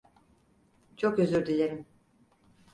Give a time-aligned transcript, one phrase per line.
[0.97, 1.85] Çok özür dilerim.